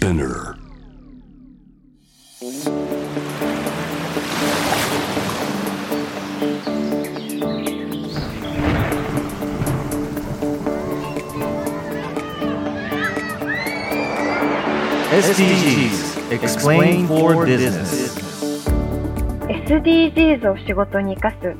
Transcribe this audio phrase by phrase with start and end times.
[0.00, 0.56] Spinner
[15.10, 18.16] SDGs Explain for Business
[19.48, 21.54] SDGs を仕事に生かす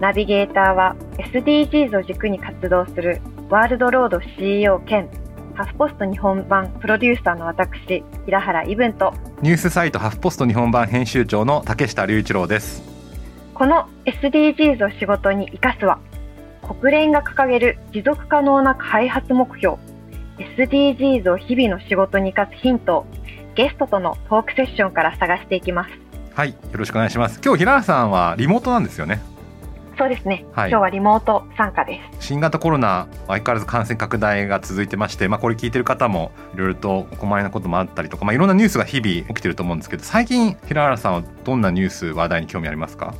[0.00, 0.96] ナビゲーターは
[1.32, 5.08] SDGs を軸に活動するワールドロード CEO 兼
[5.56, 12.82] ハフポスト日本版プロデューサーの私平原イブンとニュースサイトハフポスト日本版編集長の竹下隆一郎です。
[13.54, 15.98] この SDGs を仕事に生かすは
[16.78, 19.78] 国連が掲げる持続可能な開発目標
[20.58, 23.06] SDGs を日々の仕事に生かすヒントを
[23.54, 25.90] ゲストとのトークセッションから探していきます。
[26.34, 27.40] はいよろしくお願いします。
[27.42, 29.22] 今日平原さんはリモートなんですよね
[29.98, 30.70] そうですね、はい。
[30.70, 32.26] 今日はリモート参加です。
[32.28, 43.14] 新型コロナ相変わらず感染拡大が続いてまして、まあ、これ聞いてる方もいろいろとお困りなこともあったりとか、まあ、いろんなニュースが日々起きてると思うんですけど最近平原さんはどんなニュース話題に興味ありますか？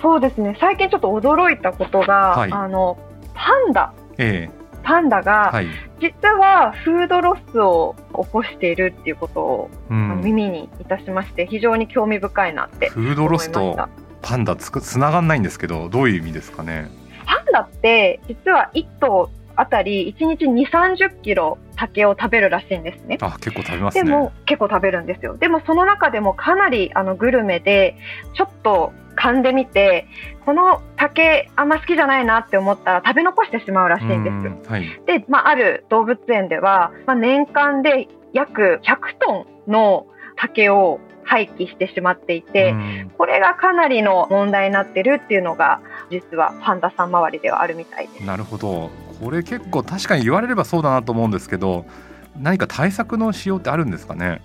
[0.00, 0.56] そうですね。
[0.60, 2.52] 最近ちょっと驚いたことが、はい。
[2.52, 2.98] あの
[3.34, 3.92] パンダ。
[4.18, 4.48] え
[4.82, 5.66] パンダえが、はい、
[6.00, 16.90] 実はフードロスを起こしているっていうことを、うん、耳にいたしまして非常に興味深いなってフードロスと思いましたパンダつくつながんないんですけどどういう意味ですかね？
[17.24, 23.18] パンダって実は1頭あたり1日2 3 0キロ竹を食べるらしいんですね。
[23.20, 25.36] あ結構食べますねでも結構食べるんですよ。
[25.36, 27.96] でもその中でもかなりあのグルメで
[28.34, 30.08] ちょっと噛んでみて
[30.44, 34.30] この竹あんま好きじゃないなって思ったら食べ残してしまうらしいんで
[34.64, 43.12] すはいで、まあ、ある動物園では、まあ、年間で約100トンの竹を廃棄してしまっていて、うん。
[43.18, 48.24] これがかなりの問題になってるっていうのが実はパンダさん周りではあるみたいです。
[48.24, 48.90] なるほど。
[49.22, 51.86] これ結構確かに言われればそうだなと思うんですけど
[52.38, 54.42] 何か対策のしようってあるんですかね？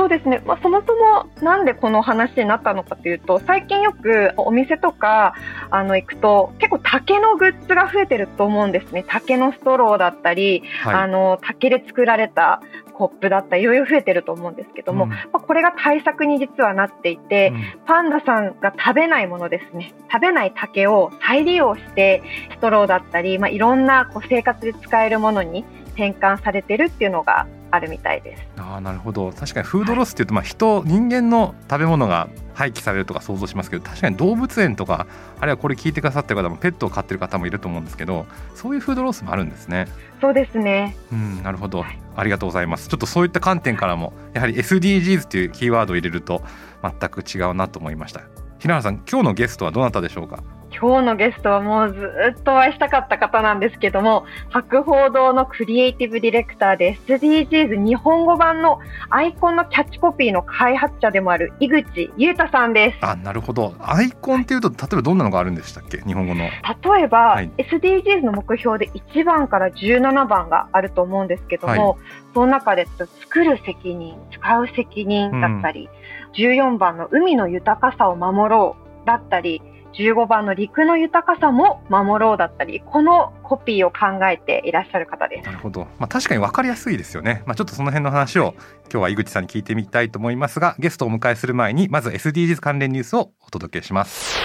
[0.00, 5.34] そうですね、まあ、そもそもなんでこの話になったのかというと最近よくお店とか
[5.68, 9.04] あの行くと結構竹のグッズが増えてると思うんですね。
[9.06, 11.10] 竹のストローだったり、あはい。
[11.10, 12.62] の竹で作られた
[12.94, 15.10] コップだったりいろいろ増えてると思うんですけども、うん。
[15.10, 17.52] まあ、これが対策に実はなっていて、
[17.84, 19.92] パンダさんが食べないものですね。
[20.10, 22.22] 食べない竹を再利用して
[22.52, 28.42] ストローだったり、まあ、いろんなこう生活で使えるものに転換されてるっていうのがあるみたいです。
[28.56, 29.30] あーなるほど。
[29.32, 35.06] 確かにフードロスっていうと、まあ、人人間の食べ物が廃棄されるとか想像しますけど確かに動物園とか
[35.40, 39.86] あるいはこれ聞いてくださってる方もペットを飼ってる方もいると思うんですけどそういうフードロスもあるんですね。
[40.20, 40.96] そうですね。
[41.12, 41.82] うん、なるほど。
[41.82, 41.98] はい。
[42.16, 42.88] ありがとうございます。
[42.88, 46.42] ちょっとそういった観点からもやはり SDGs っていうキーワードを入れると
[46.82, 48.22] 全く違うなと思いました。
[48.58, 50.42] 平原さん今日のゲストはどなたでしょうか？
[50.72, 52.00] 今日のゲストはもうず
[52.38, 58.78] っとお会いしたかった方なんですけども博報堂のクリエイティブディレクターで SDGs 日本語版の
[59.10, 62.98] アイコンのキャッチコピーの開発者でもある井口裕太さんです。
[63.02, 63.74] あなるほど。
[63.80, 65.98] アイコンっていうと例えばどんなのがあるんでしたっけ？
[65.98, 66.44] 日本語の。
[66.44, 67.50] 例えば、はい。
[67.58, 71.98] SDGs の目標で1番から17番があると思うんですけども、
[72.32, 75.88] その中で作る責任使う責任だったり、
[76.34, 79.62] 14番の海の豊かさを守ろうだったり
[79.94, 85.46] 15番の陸の豊かさも守ろうだったりこのコピーを考えていらっしゃる方です。
[85.46, 85.52] な。
[85.52, 88.54] るほど、まあ、確かに分かりやすいですよね、まあ、ちょっとその辺の話を
[88.90, 94.38] 今日は井口さんに聞いてみたいと思いますがゲストをお迎えする前にまず SDGs 関連ニュースをお届けします。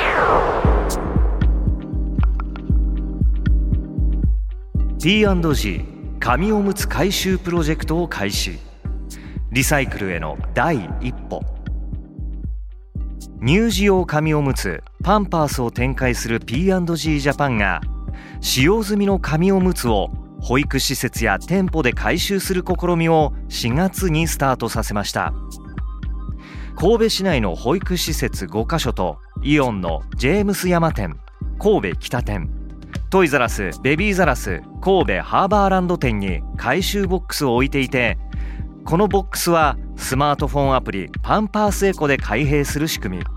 [5.01, 5.85] P&G
[6.19, 8.57] 紙おむつ回収プロジェクトを開始。
[9.51, 11.54] リサイクルへの第一歩
[13.45, 17.79] 乳児用紙おむつパンパースを展開する P&G ジャパンが
[18.41, 20.09] 使用済みの紙おむつを
[20.41, 25.31] 保育施設や店舗で回収する試みを4月にスタートさせました。
[26.75, 31.19] 神戸市内の保育施設5カ所とイオンのジェームス山店
[31.59, 32.50] 神戸北店
[33.12, 38.18] トイザラスベビーザラス神戸ハーバーランド店に回収ボックスを置いていて
[38.86, 43.34] このボックスはスマートフォンアプリパンパースエコで開閉する仕組み。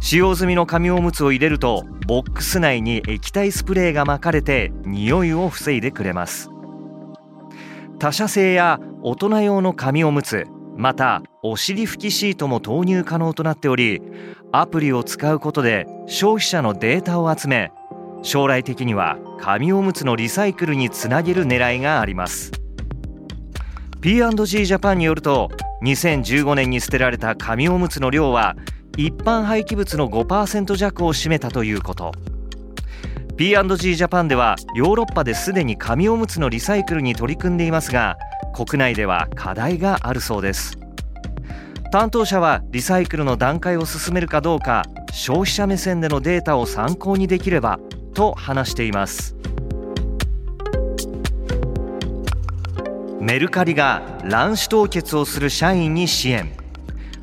[0.00, 6.50] 使用済みの紙おむつを入れるとボックス内に液体スプレーがまかれて匂いを防いでくれます。
[7.98, 10.46] 他社製や大人用の紙おむつ
[10.76, 14.00] またお尻拭きシートも投入可能となっており
[14.52, 17.72] アプリを使うことで消費者のデータを集め
[18.22, 22.52] 将来的には紙おむつのリサイクルにつなげる狙いがあります。
[24.00, 25.50] P&G ジャパンによると
[25.82, 28.54] 2015年に捨てられた紙おむつの量は
[28.98, 32.10] 一般廃棄物の5%弱を占めたということ。
[33.36, 38.16] P&G ジャパンではヨーロッパですでに紙おむつのリサイクルに取り組んでいますが
[38.52, 40.76] 国内では課題があるそうです。
[41.92, 47.78] 担当者はリサイクルの段階を進めるかどうか消費者目線でのデータを参考にできれば
[48.14, 49.36] と話しています。
[53.20, 56.57] メルカリが卵子凍結をする社員に支援。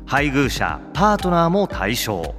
[0.08, 2.36] 配偶者パートナーも対象。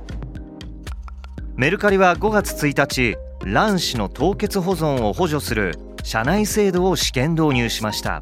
[1.57, 8.21] メルカリは5月1日卵子の凍結保存を補助する社内制度を試験導入しました。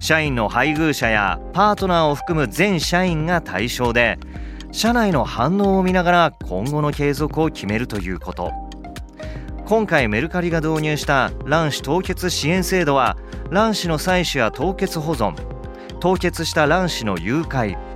[0.00, 4.18] 社員の配偶者やパートナーを含む全社員が対象で
[4.72, 8.50] 社内の反応を見ながら今後の継続を決めるということ。
[9.64, 13.16] 今回メルカリが導入した卵子凍結支援制度は
[13.50, 15.36] 卵子の採取や凍結保存
[16.00, 17.93] 凍結した卵子の誘拐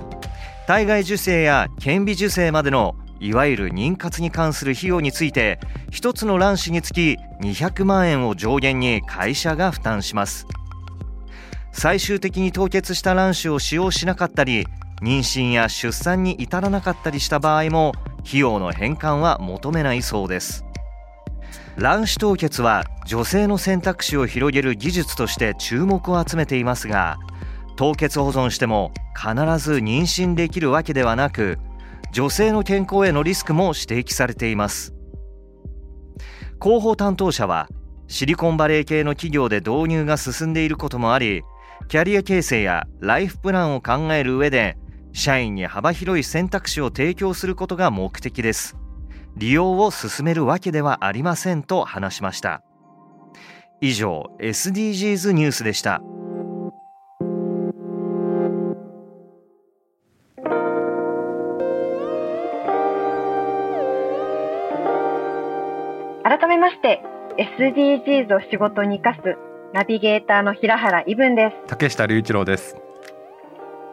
[0.68, 5.58] 体外受精や顕微授精までのいわゆる妊活に関する費用について
[5.92, 10.46] 1つの卵子につき200万円を上限に会社が負担します。
[11.72, 14.66] 最終的に凍結した卵子を使用しなかったり
[15.00, 17.94] 妊娠や出産に至らなかったりした場合も
[18.26, 20.66] 費用の返還は求めないそうです。
[21.78, 27.16] 卵子凍結は女性の選択肢を広げる技術として注目を集めていますが
[27.78, 31.58] 凍結保存しても必ず妊娠できるわけではなく
[32.10, 34.94] 女性の健康へのリスクも指摘されています。
[36.60, 37.69] 広報担当者は
[38.08, 41.44] シリコンバレー系の企業で導入が進んでいることもあり
[41.86, 44.76] キャリア形成やライフプランを考える上で
[45.12, 48.76] 社員に幅広い選択肢を提供することが目的です。
[49.36, 52.64] 利用を進めるわけではありませんと話しました。
[53.80, 56.02] 以上 SDGs ニュースでした。
[66.28, 67.02] 改めまして
[67.38, 69.38] SDGs を仕事に生かす
[69.72, 71.56] ナビゲーターの平原伊文です。
[71.69, 72.76] 竹下隆一郎です。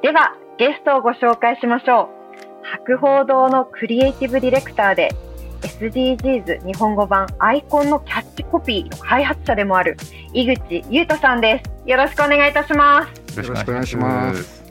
[0.02, 2.66] ではゲストをご紹介しましょう。
[2.88, 5.16] 博報堂のクリエイティブディレクターで
[5.62, 9.96] SDGs 日本語版アイコンのキャッチコピーの開発者でもある
[10.34, 11.90] 井口優斗さんです。
[11.90, 13.40] よろしくお願いいたします。
[13.40, 14.62] よろしくお願いします。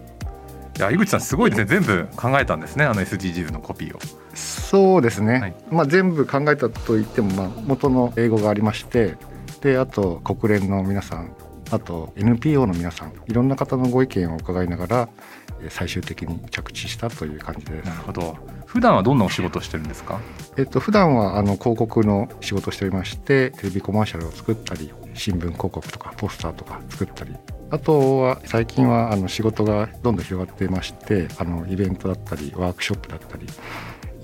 [0.77, 1.81] いや井口さんすごいですね。
[1.81, 4.01] 全部考えたんですねあの SDGs のコピーを
[4.75, 9.15] そうですね、はい、まあ全部考えたと言ってもまあ元の英語がありまして
[9.61, 11.33] であと国連の皆さん
[11.71, 15.09] あと NPO の皆さんいろんな方のご意見を伺いながら
[15.69, 17.87] 最終的に着地したという感じです。
[17.87, 18.37] なるほど。
[18.67, 20.19] 普段はどんなお仕事をしてるんですか？
[20.59, 27.35] えっと普段はあの広告の仕事をしておりまして、テレビコマーシャルを作ったり、新聞広告とかポスターとか作ったり、
[27.71, 33.47] あとは最近はあの仕事がどんどん広がっていまして、あのイベントだったりワークショップだったり。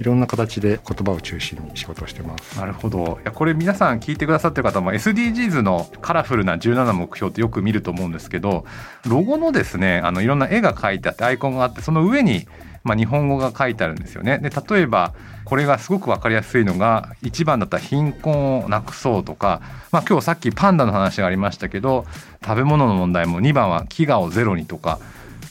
[0.00, 8.64] いろんな形で言葉を中心に仕事をしてますなるほどいやこれ皆さん聞いてくださってる方も SDGs のカラフルな17目標ってよく見ると思うんですけど
[9.06, 12.46] ロゴのですねあのいろんな絵が描いてあってアイコンがあってその上に
[12.82, 14.38] まあ、日本語が書いてあるんですよね。
[14.38, 15.12] で例えば
[15.44, 19.60] これがすごく分かりやすいのが1番だったら貧困をなくそうとか、
[19.92, 22.06] まあ、今日さっきパンダの話がありましたけど
[22.42, 24.98] 食べ物の問題も2番は飢餓をゼロにとか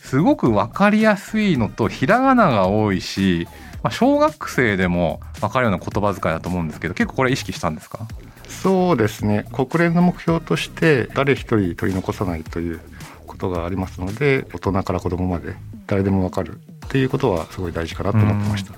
[0.01, 3.47] すごく分かりやすいのとひらがなが多いし
[3.83, 8.07] まあ、小学生でも分かるような言葉遣いだと思うんですけど結構これ意識したんですか？
[8.47, 9.45] そうですね。
[9.53, 12.81] 国連の目標として誰一人取り残さないという
[13.27, 15.55] ことがありますので大人から子供まで
[15.87, 18.73] 誰でも分かるっていうことはすごい大事かなと思ってました。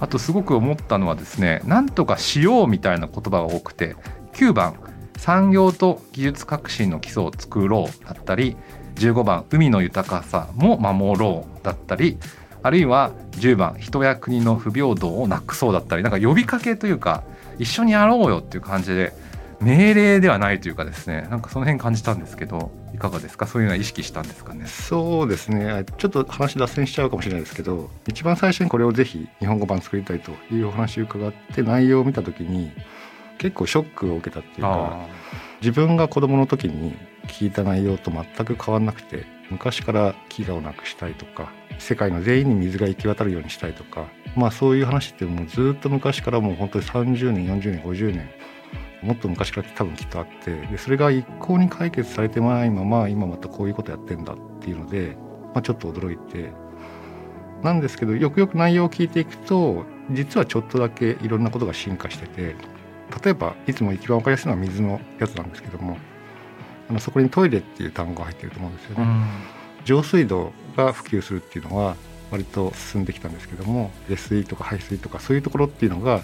[0.00, 3.96] あとすごく思ったのはですねなんとかしようみたいな言葉が多くて
[4.34, 4.76] 9番
[5.16, 8.56] 産業と技術革新の基礎を作ろうだったり
[8.94, 12.16] 15番海の豊かさも守ろうだったり
[12.62, 17.22] あるいは10番人や国の不平等をなくそうだったりなんか呼びかけというか
[17.58, 19.12] 一緒にやろうよっていう感じで
[19.60, 21.26] 命令ではないというかですね。
[21.30, 23.48] なんかその辺感じたんですけどいかがですか？
[23.48, 24.66] そういうのは意識したんですかね？
[24.66, 25.84] そうですね。
[25.96, 32.70] ちょっと話脱線しちゃうかもしれないですけど一番最初にこれをぜひ日本語版作りたいというお話を伺って内容を見た時に
[33.38, 35.06] 結構ショックを受けたっていうか
[35.60, 36.94] 自分が子供の時に
[37.28, 48.28] 聞いた内容と全く変わんなくて昔から飢餓をなくしたいとか世界の全員に水が行き渡るようにしたいとかまあそういう話ってもうずっと昔からもう本当に30年40年50年
[49.02, 55.16] もっと昔から多分きっとあってでそれが一向に解決されてないまま今またこういうことやってんだっていうので、
[55.54, 56.52] まあ、ちょっと驚いて。
[57.62, 62.54] なんですけどよくよく内容を聞いていくと実はちょっとだけいろんなことが進化してて
[63.24, 65.96] 例えばいつも一番分かりやすいのは水のやつなんですけども
[66.88, 69.06] あのそこにトイレっていう単語が入ってると思うんですよね。
[69.84, 71.96] 浄水道が普及するっていうのは
[72.30, 76.22] 割と進んできたんですけども下水とか排水とかそういうところっていうのが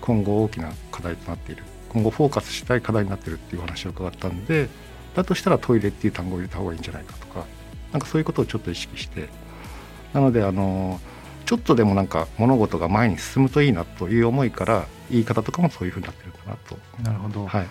[0.00, 1.62] 今後大きな課題となっている。
[1.88, 4.68] 今後フォーカスしたい課題になってるっていう話を伺ったんで
[5.14, 7.44] だとしたらトイレっていう単語を入れた方がいいんじゃないかとか
[7.92, 9.28] なんかそういうことをちょっと意識して。
[10.12, 11.00] なのであの
[11.44, 16.78] ちょっとでもなんか物事が前に進むといいなという思いから言い方とかもそういうふうになってるかなと。
[17.02, 17.66] なるほど、はい、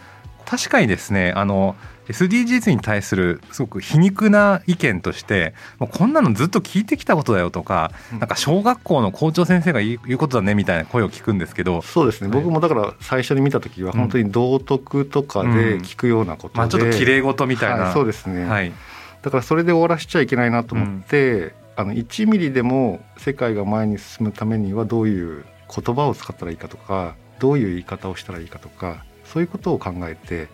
[0.45, 1.75] 確かにですねあの
[2.07, 18.73] SDGs に対するすごく皮肉な意見としてもうこんなのずっと聞いてきたことだよとか、うん、なんか小学校の校長先生が言うことだねみたいな声を聞くんですけどそうですね、はい、僕もだから最初に見た時は本当に道徳とかで聞くようなことで、うん、まあ、ちょっときれい事みたいな、はい、そうですね、はい、
[19.21, 30.47] だからそれで終わらしちゃいけないなと思って、うん、あの1ミリでも世界が前に進むためにはどういう言葉を使ったらいいかとかどういう言い方をしたらいいかとかそういうことを考えて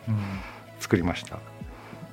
[0.80, 1.38] 作りました。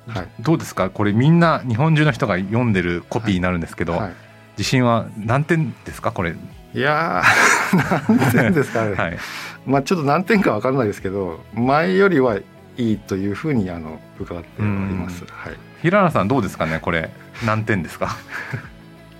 [0.07, 0.89] はい、どうですか？
[0.89, 4.01] これみんな日本中の人が読んでるコピーになるんですけど、はい。
[4.03, 4.13] はい、
[4.57, 6.11] 自信は何点ですか？
[6.11, 6.35] これ。
[6.73, 7.23] いや
[8.07, 8.85] 何点ですか？
[8.85, 9.17] ね、 はい、
[9.65, 12.37] まあちょっと何点か分からないですけど前よりは
[12.77, 16.79] いいというふうにあの伺っております、はい、平原さんどうですかね？
[16.81, 17.09] これ。
[17.45, 18.15] 何点ですか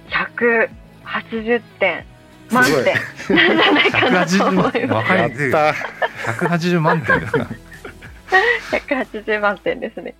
[0.09, 2.05] ？180点。
[2.51, 2.63] 満
[3.29, 3.35] 点。
[3.35, 5.51] なんじゃないかなと思います
[6.33, 7.47] 180万点ですか
[8.71, 10.15] 180万点ですね。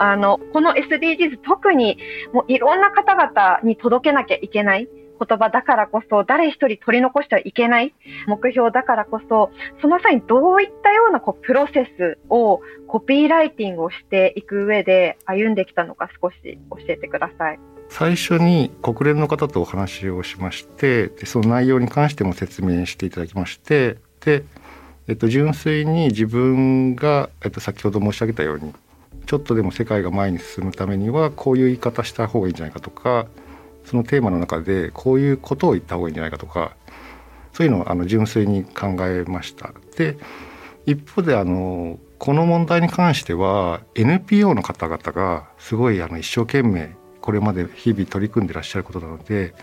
[0.00, 1.98] あの、この SDGs 特に
[2.32, 4.88] もういろんな方々に届けなきゃいけない。
[5.18, 7.94] 言葉だからこそ、誰一人取り残してはいけない
[8.26, 17.58] 目標だからこそ、その際にどういったようなこうプロセスをコピーライティングをしていく上で歩んできたのか少し教えてください。
[17.90, 24.44] 最初に国連の方とお話をしましてその内容に関しても説明していただきましてで、
[25.06, 28.74] えっと、純粋に自分が、えっと、先ほど申し上げたように
[29.26, 33.26] ちょっとでも世界が前に進むためにはこういう言い方した方がいいんじゃないかとか
[33.88, 36.76] そのテーマの中でこういうことを言った方がいいんじゃないかとか
[37.52, 39.72] そういうのをあの純粋に考えました。
[39.96, 40.18] で
[40.86, 49.54] 一方であのこの問題に関しては NPO の方々がすごいあの一生懸命これまで日々取り組んでらっしゃることなので、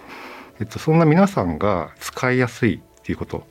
[0.59, 3.45] えっと、そんな皆さんが使いやすいっていうこと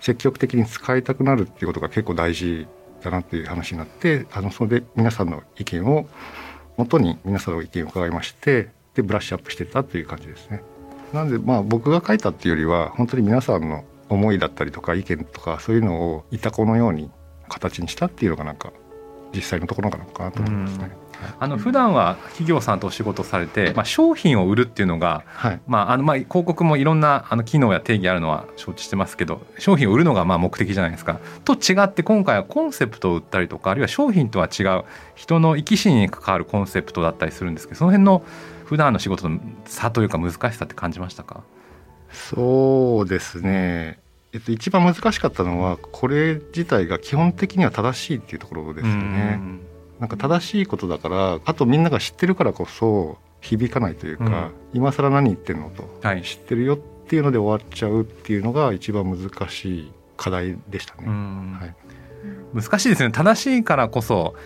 [0.00, 2.66] 積極的に使いたくなるっていうことが結構大事
[3.02, 6.06] だなっていう話になってあのそれで皆さんの意見を
[6.76, 10.62] もとに皆さんの意見を伺いましてでブラッシュアップしてたという感じですね。
[11.12, 17.10] なんでまあ僕が書いたっていうよりは本当に皆さんの思いだったりとか意見とかそういうのをいたこのように
[17.48, 18.72] 形にしたっていうのがなんか
[19.34, 20.90] 実際のところなのかなと思いますね。
[21.38, 31.20] あの普段は企業さんとお仕事されて、まあ、商品を売るっていうのが、はい、まああのまあ広告もいろんなあの機能や定義あるのは承知してますけど商品を売るのがまあ目的じゃないですか。
[31.44, 38.22] と違って今回はコンセプトを売ったりとかあるいは商品とは違う人の生き死に関わるコンセプトだったりするんですけどその辺の
[38.70, 41.42] 普段の仕事の差というか難しさって感じましたか？
[42.12, 43.98] そうですね。
[44.32, 49.40] えっと、一番難しかったのはこれ自体が基本的には正しいっていうところですよね。
[49.98, 61.08] なんか正しいことだからあとみんなが知ってるからこそ響かないというか、うん、今更何言ってんのと、はい、知ってるよっていうので終わっちゃうっていうのが一番難しい課題でしたね。
[61.08, 61.74] はい、
[62.54, 63.10] 難しいですね。
[63.10, 64.36] 正しいからこそ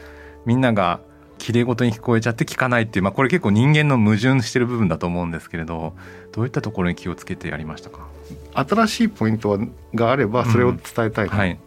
[0.47, 1.01] みんなが
[1.39, 5.95] 綺麗事に聞こえちゃって聞かないっていう、まあ、これ結構人間の矛盾してる部分だと思うんですけれど
[6.33, 8.07] どういったところに気をつけてやりましたか？
[8.55, 9.59] 新しいポイント
[9.95, 11.59] があればそれを伝えたいうんはい、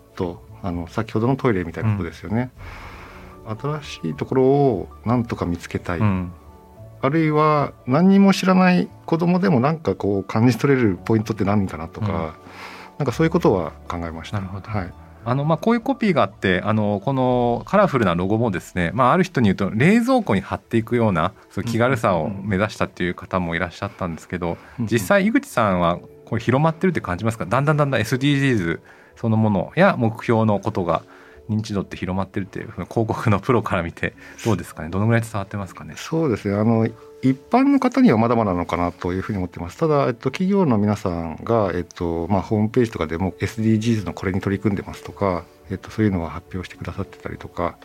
[0.64, 2.50] あの先ほどのトイレみたいなことですよね。
[3.48, 3.58] うん。
[3.58, 6.32] 新しいところをなんとか見つけたい、うん、
[7.02, 12.14] あるいは何にも知らない子供でもなんかこう感じ取れるポイントって何かなとか、うん、
[12.98, 14.40] なんかそういうことは考えました。
[14.40, 14.94] なるほど、はい
[15.30, 27.46] あのまあ、こういうコピーがあってあのこのカラフルなロゴもですね、まあ、ある人に言うと冷蔵庫に貼っていくようなそう気軽さを目指したっていう方もいらっしゃったんですけど実際井口さんはこれ広まってるって感じますか？
[27.46, 28.80] だんだんだんだん SDGs
[29.18, 31.04] そのものや目標のことが
[31.50, 34.14] 認知度って広まってるっていう広告のプロから見て
[34.46, 34.90] どうですかね？
[34.90, 35.94] どのぐらい伝わってますかね？
[35.98, 36.56] そうですね。
[36.56, 36.88] あの
[37.22, 39.78] 一般の方にはまだまだなのかなというふうに思ってます。
[39.78, 47.78] ただ、えっと、企業の皆さんが、えっとまあ、ホームページとかでも SDGs のこれに取り組んでますとか、えっと、そういうのは発表してくださってたりとか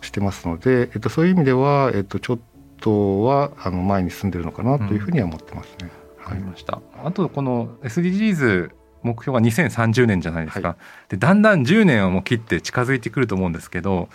[0.00, 2.38] してますので、えっと、そういう意味では、えっと、ちょっ
[2.80, 5.90] とはあの前に進んでるのかなというふうには思ってますね。
[6.24, 6.80] わ、うん、かりました。
[7.04, 8.70] あとこの SDGs
[9.02, 14.08] 目標が2030年じゃないですか、はい、でだんだん10年をも切って近づいてくると思うんですけど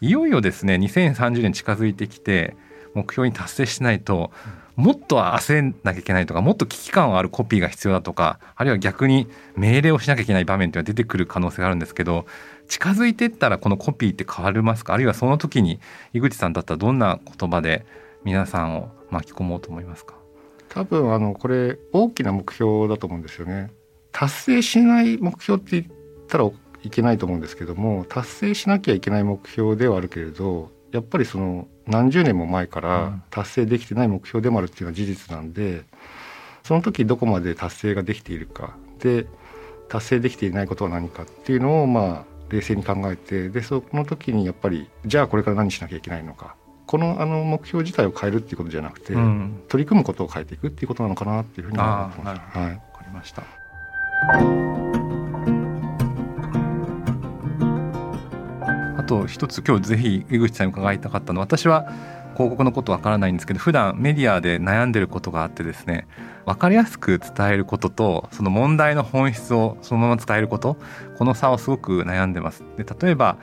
[0.00, 2.56] いよいよですね2030年近づいてきて
[2.94, 4.30] 目標に達成しないと、
[4.74, 12.24] もっと焦んなきゃいけないとかもっと危機感あるコピーが必要だとかあるいは逆に命令をしなきゃいけない場面というのは出てくる可能性があるんですけど
[12.68, 14.94] 近づいていったらこのコピーって変わりますか？
[14.94, 15.78] あるいはその時に
[16.14, 17.84] 井口さんだったらどんな言葉で
[18.24, 20.14] 皆さんを巻き込もうと思いますか？
[20.70, 23.70] 多分あのこれ大きな目標だと思うんですよね。
[24.10, 26.50] 達成しない目標って言ったら
[26.82, 35.84] いけないと思うんですけども達成しなきゃいけない目標ではあるけれどやっぱりその何十年も前から達成できてない目標でもあるっていうのは事実なんで
[36.62, 38.76] その時どこまで達成ができているか。
[39.00, 39.26] で
[39.88, 46.54] 達成できていないことは何かっていうのをまあ冷静に考えてでその時にやっぱりじゃあこれから何しなきゃいけないのか。
[46.86, 52.58] このあの目標自体を変えるっていうことじゃなくて、うん、取り組むことを変えていくっていうことなのかなっていうふうに思ってます。
[52.58, 53.42] はい、わかりました
[59.06, 61.92] と一つ今日ぜひ井口さんに伺いたかったのは私は
[62.34, 66.06] 広告のことわからないんですけど普段メディアで悩んでることがあってですね
[66.46, 70.76] 分かりやすく伝えることとその問題の本質をそのまま伝えること
[71.18, 72.64] この差をすごく悩んでます。
[72.76, 73.38] で例えば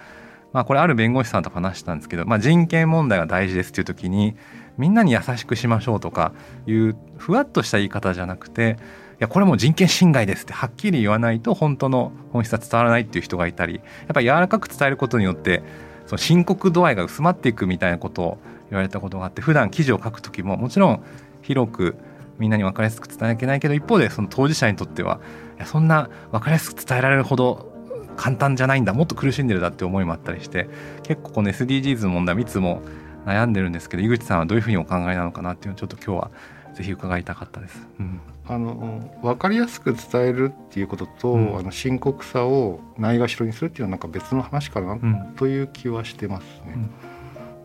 [0.51, 4.35] まあ、これある弁護士さんと話したんですけど、まあ、人権問題が大事ですっていう時に
[4.77, 6.33] みんなに優しくしましょうとか
[6.65, 8.77] いうふわっとした言い方じゃなくて
[9.19, 13.83] やこれも人権侵害ですってはっきり言わないと本当の本質は伝わらないっていう人がいたりやっ
[14.13, 15.61] ぱり柔らかく伝えることによって
[16.05, 18.37] その深刻度合いが薄まっていくみたいなことを
[18.69, 21.03] 言われたことがあって普段記事を書く時ももちろん
[21.41, 21.95] 広く
[22.37, 25.19] みんなに分かりやすく伝えなきゃいけないけど一方でその当事者にとっては
[25.57, 27.69] いやそんな分かりやすく伝えられるほど
[28.15, 30.69] 簡単じゃないんだもっと苦しんでるだって思いもあったりして
[31.03, 32.81] 結構この SDGs の問題いつも
[33.25, 36.31] 悩んでるんですけど井口さんはどういうふうにお考えなのかなっていうのをちょっと今日は
[36.73, 37.87] ぜひ伺いたかったです。
[37.99, 44.97] うん、あの分かりやすく伝えるっていうことと、うん、あの深刻さをないがしろにするっていうのはなんか別の話かな
[45.37, 46.73] という気はしてますね。
[46.75, 46.89] うん、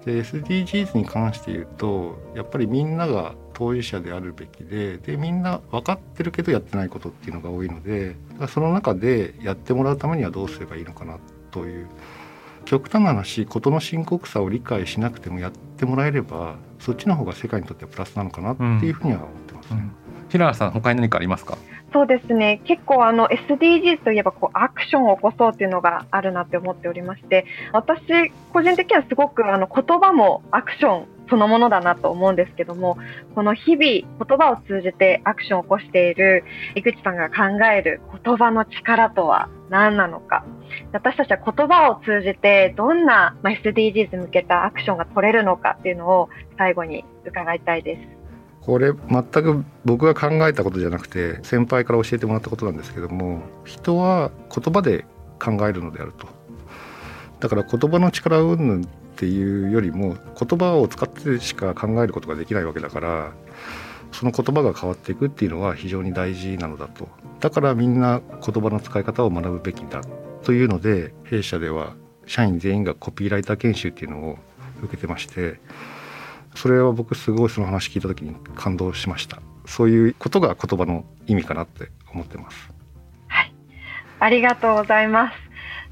[0.05, 8.17] で SDGs に関して言うとやっぱりみんなが当事者であるべきででみんな分かってるけどやってないことっていうのが多いので
[8.49, 11.19] その中でやってもらうためにはどうすればいいのかな
[11.51, 11.89] という
[12.67, 19.89] 極端な話事の深刻さを理解しなくてもやってもらえればそっちの方が世界にとってはプラスなのかなっていうふうには思ってますね。
[19.99, 20.04] うん
[20.35, 21.57] 平原さん他に何かありますか？
[21.93, 22.61] そうですね。
[22.65, 32.99] 結構あの SDGs といえばこうアクションを起こそうっていうのがあるなって思っておりまして私個人的にはすごくあの言葉もアクションそのものだなと思うんですけども
[33.37, 36.43] この日々言葉を通じてアクションを起こしている
[36.75, 40.45] 井口さんが考える言葉の力とは何なのか。
[40.93, 48.14] 私たちは言葉を通じてどんな SDGs 向けたアクションが取れるのかっていうのを最後に伺いたいです。
[48.67, 55.05] これ全く僕が考えたことじゃなくて先輩から教えてもらったことなんですけども人は言葉で
[55.39, 56.27] 考えるのであると。
[57.41, 63.33] だから言葉の力云々っていうよりも言葉を使ってしか考えることができないわけだから
[64.13, 67.09] その言葉が変わっていくっていうのは非常に大事なのだと。
[67.41, 70.01] だからみんな言葉の使い方を学ぶべきだ
[70.43, 71.95] というので弊社では
[72.27, 74.39] 社員全員がコピーライター研修っていうのを
[74.83, 75.61] 受けてまして
[76.55, 79.41] それは僕すごいその話聞いた時に感動しました。
[79.67, 82.71] そういうことが言葉の意味かなって思ってます。
[83.29, 83.55] はい。
[84.21, 85.45] ありがとうございます。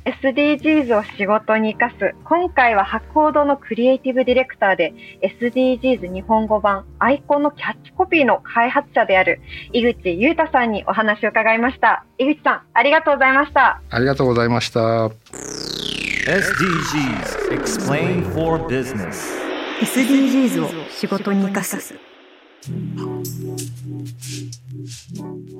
[0.04, 2.14] SDGs を仕事に生かす。
[2.24, 9.40] 今回は博報堂のクリエイティブディレクターで SDGs 日本語版アイコンのキャッチコピーの開発者である
[9.72, 12.04] 井口裕太さんにお話を伺いました。
[12.18, 13.80] 井口さんありがとうございました。
[13.90, 14.80] ありがとうございました。
[16.24, 19.41] SDGs Explain for Business
[19.82, 21.96] SDGs を仕事に生かす。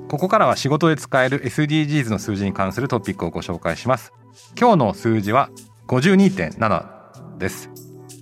[0.07, 4.13] ここからは仕事で使える SDGs の数字に関するトピックをご紹介します。
[4.57, 5.49] 今日の数字は
[5.87, 7.69] 52.7です。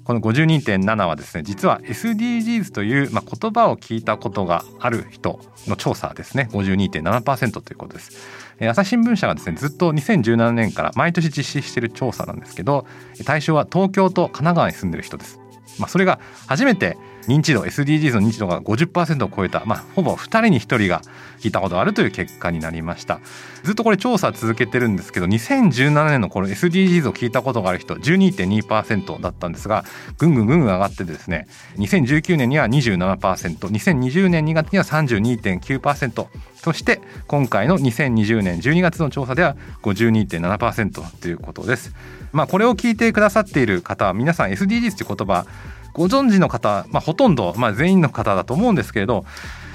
[0.04, 6.50] この52.7はですね実は SDGs という、まあ、言葉を聞いたことがある人の調査ですね。
[6.52, 8.12] 52.7%ということです、
[8.60, 12.88] え朝日新聞社がですねずっと2017年から毎年実施している調査なんですけど
[13.24, 15.41] 対象は東京と神奈川に住んでる人です。
[15.80, 21.02] まあ、それが初めて認知度 SDGs の認知度が50%を超えた、まあ、ほぼ2人に1人が
[21.40, 23.20] 聞いたことがあるという結果になりました
[23.64, 29.86] ずっとこれ調査続けてるんですけど2017年のこの SDGs を聞いたことがある人12.2%だったんですが
[30.18, 41.96] ぐんぐんぐんぐん上がってですね2019年には 27%2020 年2月には32.9%そして今回の2020年12月の調査では52.7%ということです。
[42.32, 45.46] まあ、これを聞いてくださっている方は皆さん SDGs という言葉
[45.94, 49.26] ご存知の方、まあ、ほとんど、まあ、全員の方だと思うんですけれど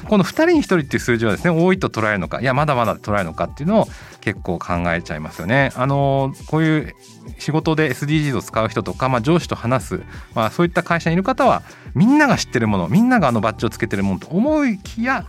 [0.08, 3.86] この2人に1人っていう数字はですね多いと捉えるのかいやまだまだ捉えるのかっていうのを
[4.20, 5.72] 結構考えちゃいますよね。
[5.74, 6.94] あのこういう
[7.38, 10.02] 仕事で SDGs を使う人とか、まあ、上司と話す、
[10.34, 11.62] まあ、そういった会社にいる方は
[11.94, 15.26] みんなが知ってるものみんながあのバッジをつけてるものと思いきや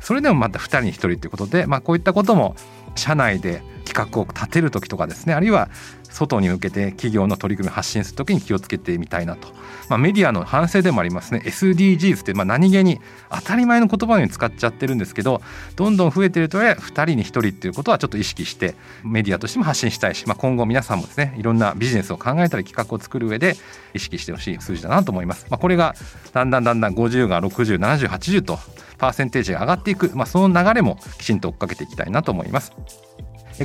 [0.00, 2.54] それでもまた2人に1人ということで、まあ、こういったことも
[2.94, 5.68] 社内で企画を立てる時とかですねあるいは
[6.10, 9.48] 外に向けて企業の取り組み発信する時に気をつけてみたいなと、
[9.88, 15.40] まあ、メディアの反省でもありますね SDGs ってまあ何気に当たり前の言葉のように使っちゃってるんですけど
[15.76, 23.56] どんどん増えてるとはいえ2人に1人っていうことはちょっと意識してメディアとしても発信したいし、まあ、今後皆さんもですねいろんなビジネスを考えたり企画を作る上で
[23.94, 25.46] 意識してほしい数字だなと思います。
[25.50, 25.94] まあ、これが
[26.32, 28.58] だんだんだんだん50が607080と
[28.98, 32.72] パーセンテージが上がっていく、まあ、その流れもきちんと追っかけていきたいなと思います。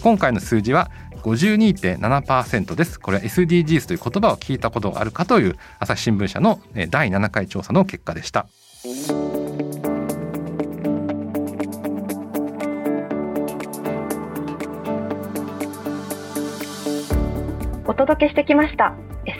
[0.01, 0.91] 今回の数字は
[1.23, 2.99] 52.7%です。
[2.99, 8.47] これは SDGs という言葉を聞いたことがあるかという朝日新聞社の第7回調査の結果でした。
[17.87, 18.93] お届けしてきました。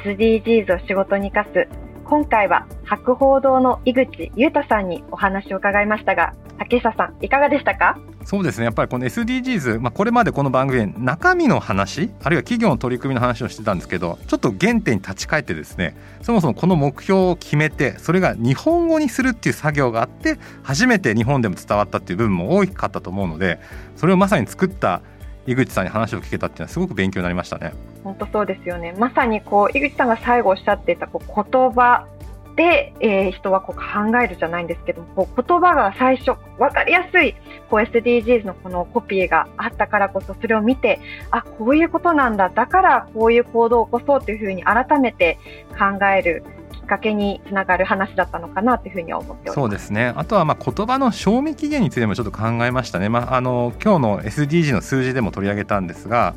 [0.06, 1.68] SDGs を仕事に生かす。
[2.06, 7.98] 今回は博報堂の井口裕太さんにお話を伺いましたが竹下さんいかがでしたか？
[8.24, 23.60] そうですねやっぱりこの SDGs、まあ、これまでこの番組で中身の話あるいは企業の取り組みの話をしてたんですけどちょっと原点に立ち返ってですねそもそもこの目標を決めてそれが日本語にするっていう作業があって初めて日本でも伝わったっていう部分も大きかったと思うので
[23.96, 25.02] それをまさに作った
[25.46, 27.74] 井口さんに話を聞けたっていうのはすごく勉強になりましたね。
[28.04, 28.96] 本当そうですよね。
[28.98, 32.08] まさにこう井口さんが最後おっしゃっていたこう言葉
[32.56, 37.36] で、えー、人はこう考えるじゃないんですけどこう言葉が最初分かりやすい
[37.70, 41.00] こう SDGs のこのコピーがあったからこそそれを見て
[41.32, 45.38] あこういうことなんだだからこういう行動を起こそうというふうに改めて
[45.78, 50.14] 考えるきっかけにつながる話だったのかなというふうに思ってそうですね。
[50.16, 56.36] あとはまあ言葉の賞味期限についてもちょっと考えましたね、まあ、あの今日の SDG の数字でも取り上げたんですが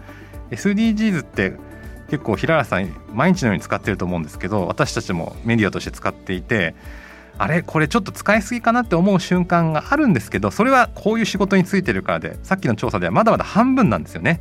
[0.50, 1.54] SDGs って
[2.10, 6.74] 結構平原さん毎日のように使ってると思うんですけど私たちもメディアとして使っていて
[7.36, 7.62] あれ？
[7.62, 14.40] これちょっと使いすぎかなって思う瞬間があるんですけどそれはこういう仕事についてるからでさっきの調査ではまだまだ半分なんですよね。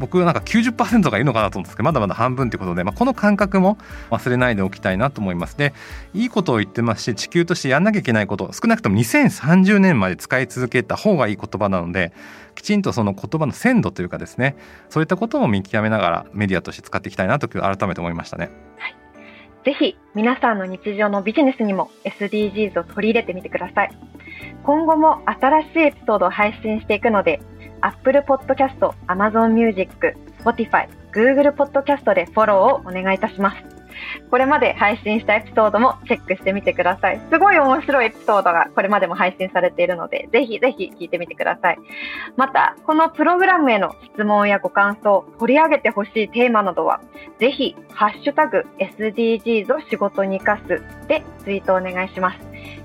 [0.00, 3.78] 僕なんか90%がいるのかなと思うんですけどまだまだ半分ということで、まあ、この感覚も
[4.10, 5.72] 忘れないでおきたいなと思いますで
[6.14, 12.12] いいことを言ってますし地球としてやんなきゃいけないこと少なくとも2030年まで使い続けた方がいい言葉なので
[12.54, 14.56] きちんとその言葉の鮮度というかですね
[14.88, 18.50] そういったことも見極めながらメディアとして使っていきたいなと改めて思いましたね。
[18.78, 19.04] はい
[19.64, 23.90] ぜひ皆さんの日常のビジネスにも SDGs を取り入れてみてください。
[24.62, 27.40] 今後も新しいエピソードを配信していくので、
[27.80, 33.83] Apple Podcast、Amazon Music、Spotify、Google Podcast でフォローをお願いいたします。
[34.30, 37.20] これまで配信したエピソードもチェックしてみてください。
[37.30, 41.78] すごい面白いエピソードがこれまでも配信されているので、ぜひぜひ聞いてみてください。
[42.36, 47.00] また、このプログラムへの質問やご感想、取り上げてほしいテーマなどは、
[47.38, 52.38] ぜひ、ハッシュタグ SDGs を仕事に活かすでツイートお願いします。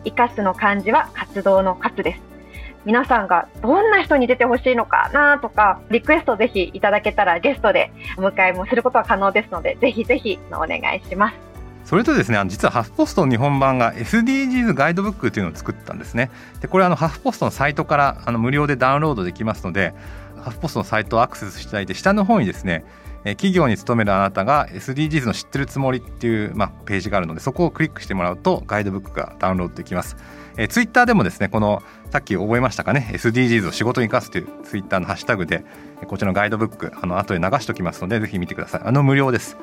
[0.03, 2.38] 生かすの漢字は活動の活です。
[2.85, 11.49] 皆さんがどんな人に出てほしいのかなとか、リクエストぜひいただけたらゲストでお迎えもすることは可能ですので、ぜひぜひお願いします。
[11.89, 16.29] それとですね実はハフポスト日本版が SDGs ガイドブックというのを作ったんですね
[16.61, 19.95] でこれあのハフポストのサイトからあの無料でダウンロードできますので
[20.37, 22.85] ハフポストのサイトをアクセスしていただいて下の方にですね
[23.23, 30.15] 企業に勤めるあなたが SDGs の知ってるつもりっていう、まあ、ページがあるのでそこをクリックしてもらうとガイドブックがダウンロードできます。
[30.57, 31.81] えー、ツイッターでもですねこの
[32.11, 35.63] さっき覚えましたかね SDGs を仕事に生かすというツイッターのハッシュタグで
[36.07, 38.81] こちらのガイドブックあの後で流しておきますのでぜひ見てください。
[38.85, 39.57] あの無料です。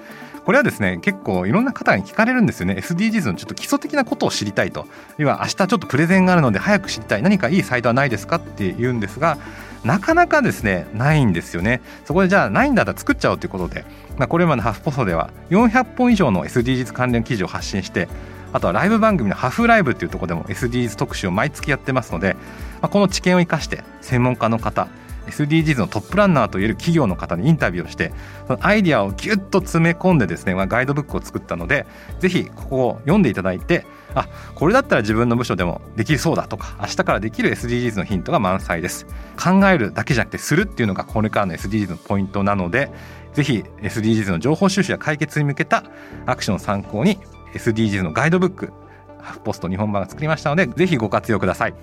[0.44, 2.74] これはですね結構いろんな方に聞かれるんですよね。
[2.74, 4.86] SDGs のちょっと基礎的なことを知りたいと。
[5.18, 7.22] 要は明日ちょっとプレゼンがあるので早く知りたい。
[7.22, 9.38] 何かいいサイトはないですかって言うんですが
[9.84, 11.80] なかなかですねないんですよね。
[12.04, 13.84] そこでじゃあないんだったら作っちゃおうということで、
[14.18, 18.08] まあ、これまでハフポストでは400本以上の SDGs 関連記事を発信して
[18.56, 22.36] あとはライブ番組のハフライブっていうところでも SDGs 特集を毎月やってますので、
[22.80, 24.88] まあ、この知見を生かして専門家の方
[25.26, 28.14] SDGs のトップランナーといえる企業の方にインタビューをして
[28.46, 31.84] そのアイディアをギュッと詰め込んでですね、ま、ガイドブックを作ったので
[32.18, 39.04] ぜひここを読んでいただいてあこれだったら自分の部署でもできそうだとか明日からできる SDGs のヒントが満載です。
[39.36, 42.90] 考えるだけじゃなくてするっていうのがこれからの SDGs のポイントなので
[43.34, 45.84] ぜひ SDGs の情報収集や解決に向けた
[46.24, 47.18] アクションを参考に
[47.56, 48.72] SDGs のガイドブック
[49.20, 51.74] ハフポスト日本版が作りましたのでぜひご活用ください。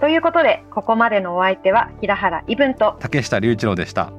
[0.00, 4.10] ということでここまでのお相手は平原伊文と竹下隆一郎でした。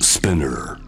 [0.00, 0.85] スピンナー